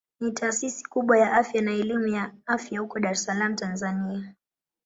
[0.19, 4.35] Ni taasisi kubwa ya afya na elimu ya afya huko Dar es Salaam Tanzania.